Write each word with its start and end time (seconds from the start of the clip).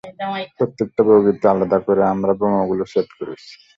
প্রত্যেকটা 0.57 1.01
বগিতে 1.07 1.45
আলাদা 1.47 1.77
করে 1.87 2.01
আমরা 2.13 2.31
বোমাগুলো 2.39 2.83
সেট 2.93 3.09
করেছি। 3.19 3.53